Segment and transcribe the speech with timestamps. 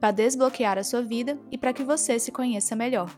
[0.00, 3.08] para desbloquear a sua vida e para que você se conheça melhor.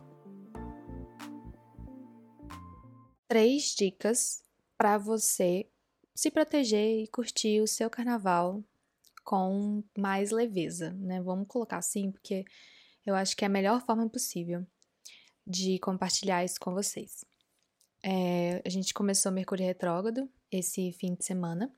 [3.26, 4.42] Três dicas
[4.76, 5.68] para você
[6.14, 8.62] se proteger e curtir o seu carnaval
[9.24, 11.20] com mais leveza, né?
[11.20, 12.44] Vamos colocar assim, porque
[13.04, 14.66] eu acho que é a melhor forma possível
[15.46, 17.24] de compartilhar isso com vocês.
[18.02, 21.72] É, a gente começou Mercúrio Retrógrado esse fim de semana.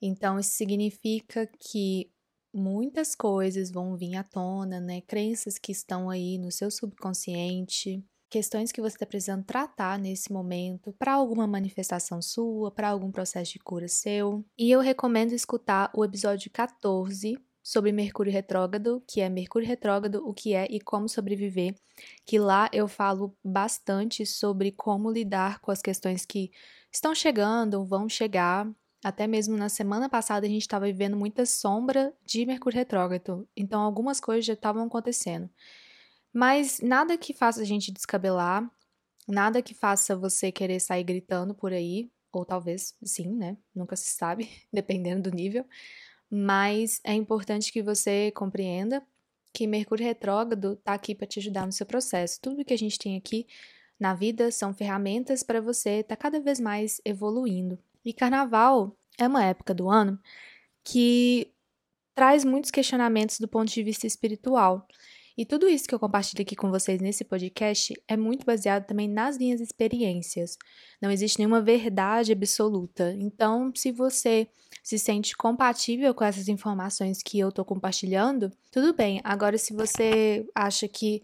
[0.00, 2.10] Então, isso significa que
[2.52, 5.00] muitas coisas vão vir à tona, né?
[5.02, 10.92] Crenças que estão aí no seu subconsciente, questões que você está precisando tratar nesse momento
[10.98, 14.44] para alguma manifestação sua, para algum processo de cura seu.
[14.56, 20.32] E eu recomendo escutar o episódio 14 sobre Mercúrio retrógrado, que é Mercúrio retrógrado, o
[20.32, 21.74] que é e como sobreviver,
[22.24, 26.50] que lá eu falo bastante sobre como lidar com as questões que
[26.92, 28.66] estão chegando, vão chegar,
[29.02, 33.80] até mesmo na semana passada a gente estava vivendo muita sombra de Mercúrio retrógrado, então
[33.80, 35.48] algumas coisas já estavam acontecendo.
[36.32, 38.70] Mas nada que faça a gente descabelar,
[39.26, 43.56] nada que faça você querer sair gritando por aí, ou talvez sim, né?
[43.74, 45.64] Nunca se sabe, dependendo do nível.
[46.30, 49.04] Mas é importante que você compreenda
[49.52, 52.40] que Mercúrio retrógrado está aqui para te ajudar no seu processo.
[52.40, 53.46] Tudo que a gente tem aqui
[53.98, 57.78] na vida são ferramentas para você estar tá cada vez mais evoluindo.
[58.04, 60.18] E carnaval é uma época do ano
[60.84, 61.52] que
[62.14, 64.86] traz muitos questionamentos do ponto de vista espiritual.
[65.36, 69.08] E tudo isso que eu compartilho aqui com vocês nesse podcast é muito baseado também
[69.08, 70.58] nas minhas experiências.
[71.00, 73.14] Não existe nenhuma verdade absoluta.
[73.18, 74.48] Então, se você
[74.82, 79.20] se sente compatível com essas informações que eu estou compartilhando, tudo bem.
[79.24, 81.22] Agora, se você acha que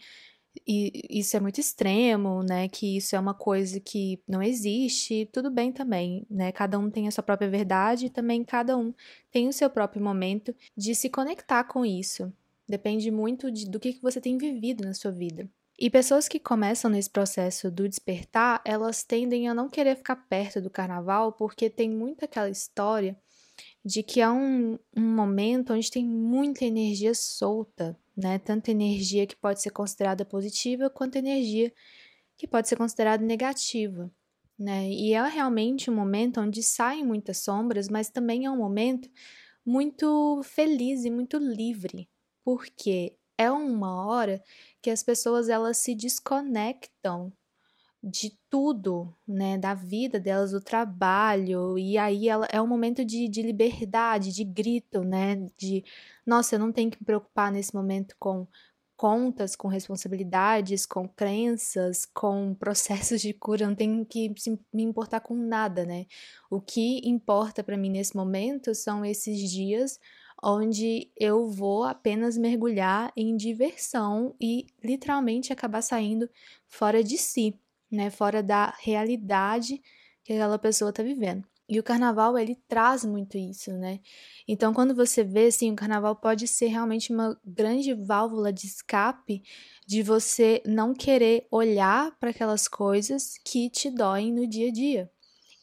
[0.67, 2.69] e isso é muito extremo, né?
[2.69, 6.53] Que isso é uma coisa que não existe, tudo bem também, né?
[6.53, 8.95] Cada um tem a sua própria verdade e também cada um
[9.31, 12.33] tem o seu próprio momento de se conectar com isso.
[12.69, 15.49] Depende muito de, do que, que você tem vivido na sua vida.
[15.79, 20.61] E pessoas que começam nesse processo do despertar, elas tendem a não querer ficar perto
[20.61, 23.17] do carnaval porque tem muito aquela história
[23.85, 28.39] de que é um, um momento onde tem muita energia solta, né?
[28.39, 31.73] Tanto energia que pode ser considerada positiva quanto energia
[32.37, 34.11] que pode ser considerada negativa,
[34.59, 34.89] né?
[34.91, 39.09] E é realmente um momento onde saem muitas sombras, mas também é um momento
[39.65, 42.09] muito feliz e muito livre,
[42.45, 44.43] porque é uma hora
[44.83, 47.33] que as pessoas elas se desconectam
[48.07, 53.29] de tudo, né, da vida delas, do trabalho, e aí ela, é um momento de,
[53.29, 55.85] de liberdade, de grito, né, de,
[56.25, 58.47] nossa, eu não tenho que me preocupar nesse momento com
[58.97, 64.33] contas, com responsabilidades, com crenças, com processos de cura, não tenho que
[64.73, 66.07] me importar com nada, né,
[66.49, 69.99] o que importa para mim nesse momento são esses dias
[70.43, 76.29] onde eu vou apenas mergulhar em diversão e literalmente acabar saindo
[76.69, 77.59] fora de si
[77.91, 79.81] né, fora da realidade
[80.25, 81.47] que aquela pessoa está vivendo.
[81.69, 83.99] E o carnaval, ele traz muito isso, né?
[84.47, 89.43] Então, quando você vê, assim, o carnaval pode ser realmente uma grande válvula de escape
[89.85, 95.11] de você não querer olhar para aquelas coisas que te doem no dia a dia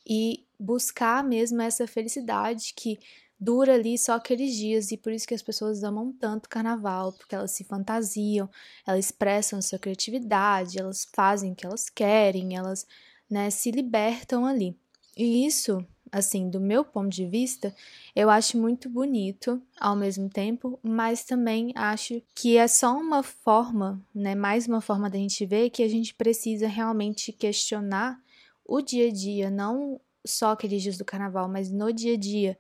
[0.05, 2.99] e buscar mesmo essa felicidade que
[3.39, 7.35] dura ali só aqueles dias e por isso que as pessoas amam tanto carnaval, porque
[7.35, 8.49] elas se fantasiam,
[8.85, 12.87] elas expressam sua criatividade, elas fazem o que elas querem, elas,
[13.29, 14.77] né, se libertam ali.
[15.17, 17.75] E isso, assim, do meu ponto de vista,
[18.15, 24.01] eu acho muito bonito ao mesmo tempo, mas também acho que é só uma forma,
[24.13, 28.19] né, mais uma forma da gente ver que a gente precisa realmente questionar
[28.65, 32.57] o dia a dia, não só aqueles dias do carnaval, mas no dia a dia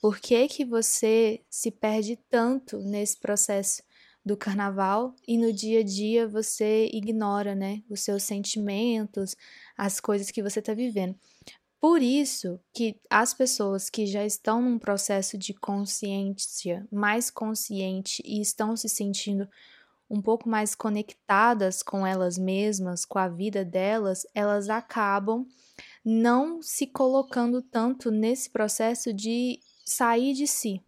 [0.00, 3.82] por que, que você se perde tanto nesse processo
[4.24, 9.36] do carnaval e no dia a dia você ignora, né, os seus sentimentos,
[9.76, 11.16] as coisas que você está vivendo?
[11.80, 18.40] Por isso que as pessoas que já estão num processo de consciência mais consciente e
[18.40, 19.48] estão se sentindo
[20.08, 25.46] um pouco mais conectadas com elas mesmas, com a vida delas, elas acabam
[26.04, 30.82] não se colocando tanto nesse processo de sair de si,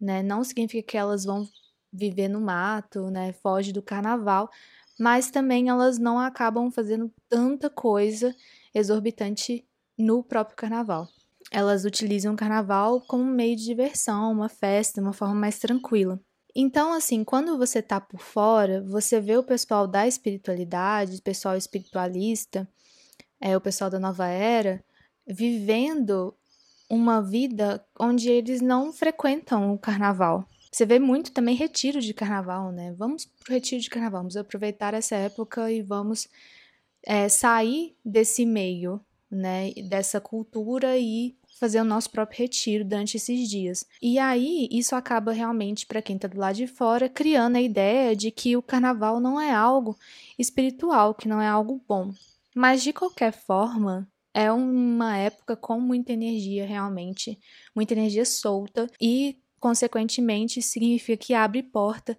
[0.00, 0.22] né?
[0.22, 1.48] Não significa que elas vão
[1.92, 3.32] viver no mato, né?
[3.32, 4.50] Foge do carnaval,
[4.98, 8.34] mas também elas não acabam fazendo tanta coisa
[8.74, 9.66] exorbitante
[9.98, 11.08] no próprio carnaval.
[11.50, 16.20] Elas utilizam o carnaval como meio de diversão, uma festa, uma forma mais tranquila.
[16.54, 21.56] Então, assim, quando você tá por fora, você vê o pessoal da espiritualidade, o pessoal
[21.56, 22.68] espiritualista,
[23.40, 24.84] é, o pessoal da nova era,
[25.26, 26.34] vivendo
[26.90, 30.44] uma vida onde eles não frequentam o carnaval.
[30.72, 32.92] Você vê muito também retiro de carnaval, né?
[32.98, 36.28] Vamos pro retiro de carnaval, vamos aproveitar essa época e vamos
[37.04, 39.00] é, sair desse meio,
[39.30, 39.72] né?
[39.88, 43.84] Dessa cultura e fazer o nosso próprio retiro durante esses dias.
[44.00, 48.16] E aí, isso acaba realmente, para quem está do lado de fora, criando a ideia
[48.16, 49.96] de que o carnaval não é algo
[50.38, 52.12] espiritual, que não é algo bom.
[52.54, 57.38] Mas de qualquer forma, é uma época com muita energia realmente,
[57.74, 62.16] muita energia solta e consequentemente significa que abre porta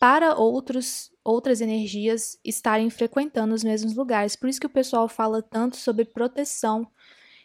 [0.00, 4.34] para outros outras energias estarem frequentando os mesmos lugares.
[4.34, 6.86] Por isso que o pessoal fala tanto sobre proteção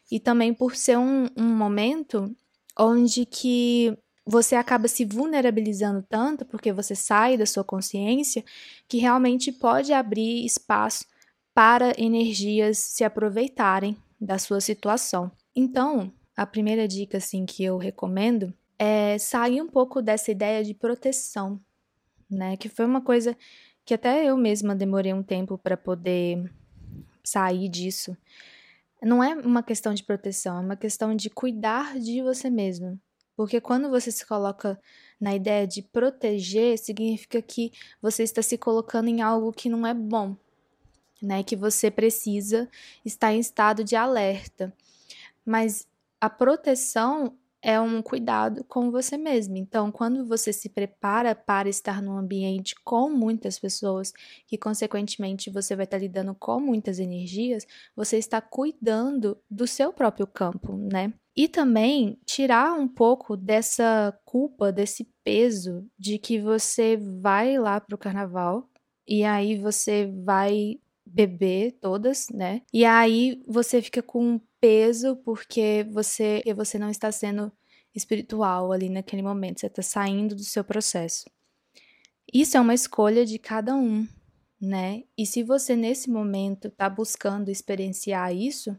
[0.10, 2.34] e também por ser um, um momento
[2.80, 8.44] onde que você acaba se vulnerabilizando tanto porque você sai da sua consciência
[8.88, 11.06] que realmente pode abrir espaço
[11.54, 15.32] para energias se aproveitarem da sua situação.
[15.56, 20.74] Então, a primeira dica assim que eu recomendo é sair um pouco dessa ideia de
[20.74, 21.60] proteção,
[22.30, 22.56] né?
[22.58, 23.38] Que foi uma coisa
[23.86, 26.52] que até eu mesma demorei um tempo para poder
[27.24, 28.16] sair disso.
[29.02, 33.00] Não é uma questão de proteção, é uma questão de cuidar de você mesmo.
[33.36, 34.80] Porque quando você se coloca
[35.20, 37.72] na ideia de proteger, significa que
[38.02, 40.38] você está se colocando em algo que não é bom
[41.24, 41.44] né?
[41.44, 42.70] Que você precisa
[43.06, 44.74] estar em estado de alerta.
[45.46, 45.88] Mas
[46.22, 49.56] a proteção é um cuidado com você mesmo.
[49.56, 54.12] Então, quando você se prepara para estar num ambiente com muitas pessoas,
[54.46, 57.66] que consequentemente você vai estar lidando com muitas energias,
[57.96, 61.14] você está cuidando do seu próprio campo, né?
[61.36, 67.96] E também tirar um pouco dessa culpa, desse peso de que você vai lá para
[67.96, 68.70] o carnaval
[69.08, 70.80] e aí você vai
[71.14, 72.64] beber todas, né?
[72.74, 77.52] E aí você fica com peso porque você, você não está sendo
[77.94, 81.26] espiritual ali naquele momento, você está saindo do seu processo.
[82.34, 84.08] Isso é uma escolha de cada um,
[84.60, 85.04] né?
[85.16, 88.76] E se você nesse momento está buscando experienciar isso,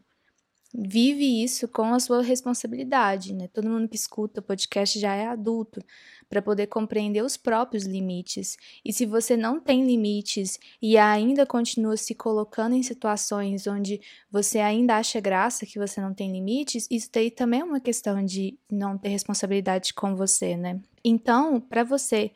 [0.77, 3.47] vive isso com a sua responsabilidade, né?
[3.47, 5.81] Todo mundo que escuta o podcast já é adulto
[6.29, 8.57] para poder compreender os próprios limites.
[8.85, 14.59] E se você não tem limites e ainda continua se colocando em situações onde você
[14.59, 18.59] ainda acha graça que você não tem limites, isso daí também é uma questão de
[18.69, 20.81] não ter responsabilidade com você, né?
[21.05, 22.33] Então, para você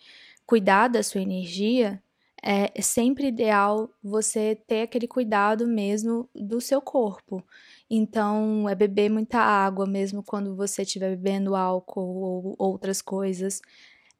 [0.46, 2.00] cuidar da sua energia,
[2.42, 7.42] é sempre ideal você ter aquele cuidado mesmo do seu corpo.
[7.90, 13.60] Então, é beber muita água, mesmo quando você estiver bebendo álcool ou outras coisas.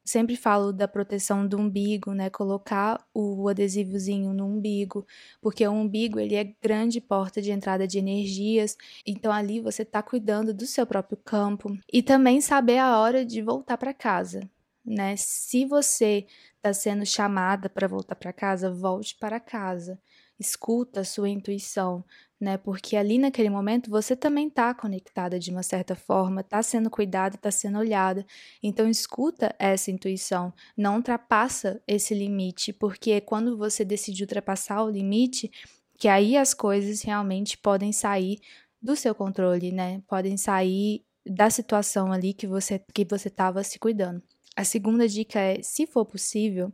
[0.03, 2.29] Sempre falo da proteção do umbigo, né?
[2.31, 5.05] Colocar o adesivozinho no umbigo,
[5.39, 8.75] porque o umbigo ele é grande porta de entrada de energias.
[9.05, 13.41] Então ali você está cuidando do seu próprio campo e também saber a hora de
[13.41, 14.49] voltar para casa,
[14.89, 15.15] né?
[15.15, 19.99] Se você está sendo chamada para voltar para casa, volte para casa.
[20.39, 22.03] Escuta a sua intuição,
[22.39, 22.57] né?
[22.57, 27.35] Porque ali naquele momento você também está conectada de uma certa forma, está sendo cuidada,
[27.35, 28.25] está sendo olhada.
[28.63, 35.51] Então escuta essa intuição, não ultrapassa esse limite, porque quando você decide ultrapassar o limite,
[35.99, 38.39] que aí as coisas realmente podem sair
[38.81, 40.01] do seu controle, né?
[40.07, 44.23] Podem sair da situação ali que você que você estava se cuidando.
[44.59, 46.69] A segunda dica é, se for possível,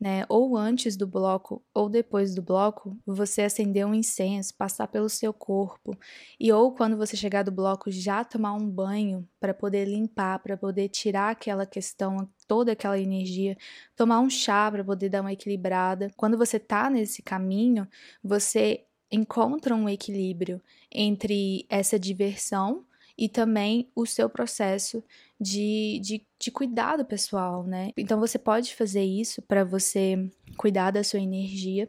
[0.00, 5.08] né, ou antes do bloco ou depois do bloco, você acender um incenso, passar pelo
[5.08, 5.98] seu corpo,
[6.38, 10.56] e ou quando você chegar do bloco já tomar um banho para poder limpar, para
[10.56, 13.56] poder tirar aquela questão, toda aquela energia,
[13.96, 16.12] tomar um chá para poder dar uma equilibrada.
[16.16, 17.88] Quando você tá nesse caminho,
[18.22, 22.86] você encontra um equilíbrio entre essa diversão
[23.16, 25.02] e também o seu processo
[25.40, 27.90] de, de, de cuidado pessoal, né?
[27.96, 31.88] Então você pode fazer isso para você cuidar da sua energia.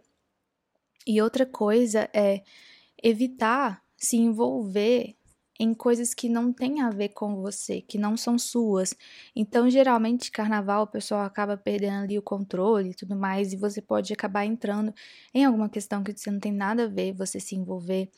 [1.08, 2.44] E outra coisa é
[3.02, 5.16] evitar se envolver
[5.60, 8.94] em coisas que não têm a ver com você, que não são suas.
[9.36, 13.82] Então, geralmente, carnaval, o pessoal acaba perdendo ali o controle e tudo mais, e você
[13.82, 14.94] pode acabar entrando
[15.34, 18.10] em alguma questão que você não tem nada a ver, você se envolver,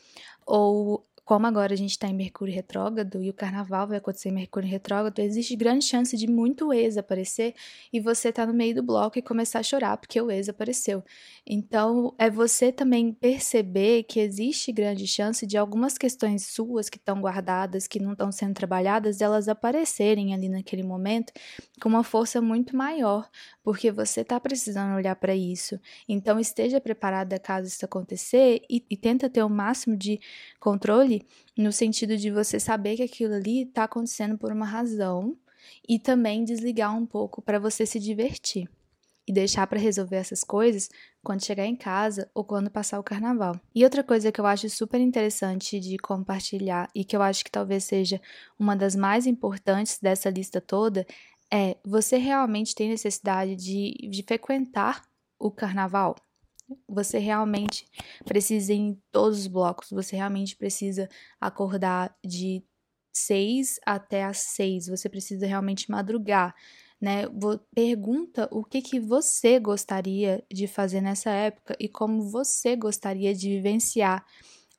[0.45, 4.31] ou como agora a gente está em Mercúrio retrógrado e o carnaval vai acontecer em
[4.31, 7.53] Mercúrio retrógrado, existe grande chance de muito ex aparecer
[7.91, 11.03] e você tá no meio do bloco e começar a chorar porque o ex apareceu.
[11.45, 17.19] Então, é você também perceber que existe grande chance de algumas questões suas que estão
[17.19, 21.33] guardadas, que não estão sendo trabalhadas, elas aparecerem ali naquele momento
[21.81, 23.29] com uma força muito maior,
[23.61, 25.77] porque você está precisando olhar para isso.
[26.07, 30.21] Então, esteja preparada caso isso acontecer e, e tenta ter o máximo de
[30.57, 31.16] controle
[31.57, 35.37] no sentido de você saber que aquilo ali está acontecendo por uma razão
[35.87, 38.69] e também desligar um pouco para você se divertir
[39.27, 40.89] e deixar para resolver essas coisas
[41.21, 43.59] quando chegar em casa ou quando passar o carnaval.
[43.75, 47.51] E outra coisa que eu acho super interessante de compartilhar e que eu acho que
[47.51, 48.21] talvez seja
[48.57, 51.05] uma das mais importantes dessa lista toda
[51.51, 55.03] é: você realmente tem necessidade de, de frequentar
[55.37, 56.15] o carnaval?
[56.87, 57.85] Você realmente
[58.25, 61.07] precisa ir em todos os blocos, você realmente precisa
[61.39, 62.63] acordar de
[63.13, 66.53] seis até às seis, você precisa realmente madrugar,
[66.99, 67.23] né?
[67.73, 73.49] Pergunta o que, que você gostaria de fazer nessa época e como você gostaria de
[73.49, 74.25] vivenciar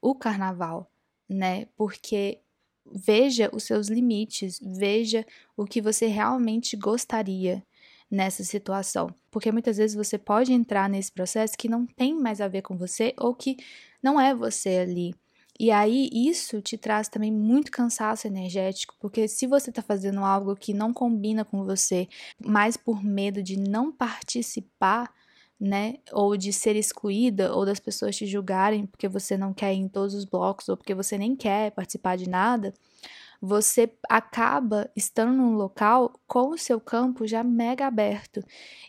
[0.00, 0.90] o carnaval,
[1.28, 1.66] né?
[1.76, 2.42] Porque
[2.87, 5.26] veja os seus limites, veja
[5.57, 7.64] o que você realmente gostaria
[8.10, 9.08] nessa situação.
[9.30, 12.76] Porque muitas vezes você pode entrar nesse processo que não tem mais a ver com
[12.76, 13.56] você ou que
[14.02, 15.14] não é você ali.
[15.60, 20.54] E aí isso te traz também muito cansaço energético, porque se você está fazendo algo
[20.54, 22.06] que não combina com você,
[22.40, 25.12] mais por medo de não participar,
[25.60, 25.96] né?
[26.12, 29.88] Ou de ser excluída, ou das pessoas te julgarem porque você não quer ir em
[29.88, 32.72] todos os blocos, ou porque você nem quer participar de nada,
[33.40, 38.42] você acaba estando num local com o seu campo já mega aberto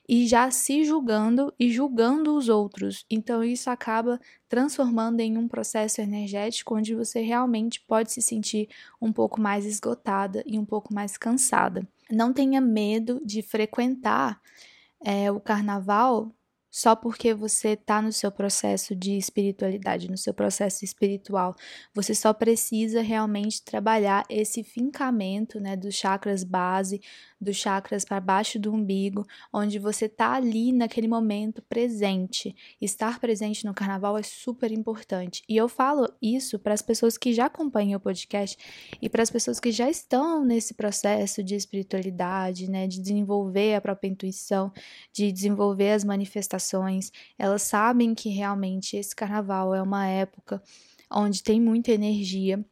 [0.07, 3.05] e já se julgando e julgando os outros.
[3.09, 8.67] Então isso acaba transformando em um processo energético onde você realmente pode se sentir
[8.99, 11.87] um pouco mais esgotada e um pouco mais cansada.
[12.09, 14.41] Não tenha medo de frequentar
[15.03, 16.33] é, o carnaval
[16.71, 21.55] só porque você está no seu processo de espiritualidade, no seu processo espiritual.
[21.93, 27.01] Você só precisa realmente trabalhar esse fincamento né, dos chakras base,
[27.39, 32.55] dos chakras para baixo do umbigo, onde você está ali naquele momento presente.
[32.81, 35.43] Estar presente no carnaval é super importante.
[35.47, 38.57] E eu falo isso para as pessoas que já acompanham o podcast
[39.01, 43.81] e para as pessoas que já estão nesse processo de espiritualidade, né, de desenvolver a
[43.81, 44.71] própria intuição,
[45.13, 50.61] de desenvolver as manifestações elas sabem que realmente esse carnaval é uma época
[51.11, 52.63] onde tem muita energia.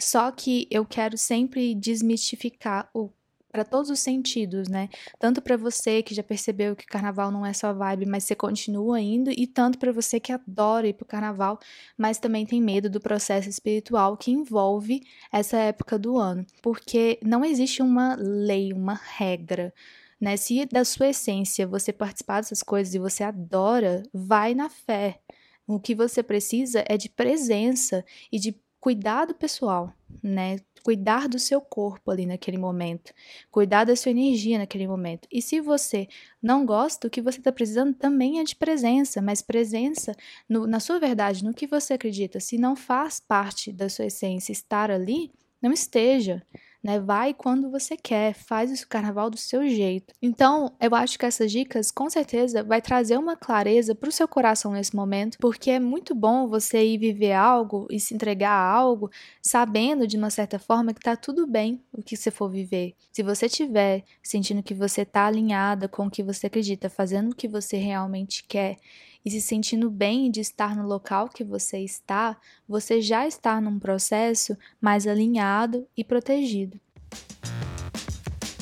[0.00, 3.10] Só que eu quero sempre desmistificar o
[3.54, 4.88] para todos os sentidos, né?
[5.16, 9.00] Tanto para você que já percebeu que carnaval não é só vibe, mas você continua
[9.00, 11.60] indo, e tanto para você que adora ir pro carnaval,
[11.96, 16.44] mas também tem medo do processo espiritual que envolve essa época do ano.
[16.60, 19.72] Porque não existe uma lei, uma regra
[20.20, 20.36] né?
[20.36, 25.20] Se da sua essência você participar dessas coisas e você adora, vai na fé.
[25.66, 29.92] O que você precisa é de presença e de cuidado pessoal,
[30.22, 30.58] né?
[30.84, 33.14] Cuidar do seu corpo ali naquele momento,
[33.50, 35.26] cuidar da sua energia naquele momento.
[35.32, 36.06] E se você
[36.42, 40.14] não gosta, o que você está precisando também é de presença, mas presença
[40.46, 42.38] no, na sua verdade, no que você acredita.
[42.38, 46.42] Se não faz parte da sua essência estar ali, não esteja
[46.84, 47.00] né?
[47.00, 50.12] Vai quando você quer, faz o carnaval do seu jeito.
[50.20, 54.28] Então, eu acho que essas dicas com certeza vai trazer uma clareza para o seu
[54.28, 58.70] coração nesse momento, porque é muito bom você ir viver algo e se entregar a
[58.70, 59.10] algo
[59.42, 62.94] sabendo de uma certa forma que tá tudo bem o que você for viver.
[63.10, 67.34] Se você tiver sentindo que você tá alinhada com o que você acredita, fazendo o
[67.34, 68.76] que você realmente quer,
[69.24, 72.36] e se sentindo bem de estar no local que você está,
[72.68, 76.78] você já está num processo mais alinhado e protegido.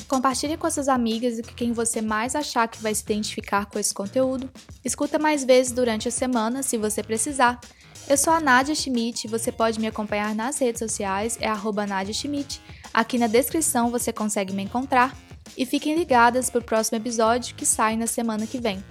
[0.07, 3.79] Compartilhe com suas amigas e com quem você mais achar que vai se identificar com
[3.79, 4.49] esse conteúdo.
[4.85, 7.59] Escuta mais vezes durante a semana, se você precisar.
[8.07, 12.13] Eu sou a Nadia Schmidt você pode me acompanhar nas redes sociais, é arroba Nadia
[12.13, 12.61] Schmidt.
[12.93, 15.17] Aqui na descrição você consegue me encontrar.
[15.57, 18.83] E fiquem ligadas para o próximo episódio que sai na semana que vem.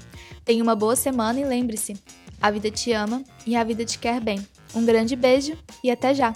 [0.45, 1.97] Tenha uma boa semana e lembre-se:
[2.41, 4.45] a vida te ama e a vida te quer bem.
[4.75, 6.35] Um grande beijo e até já!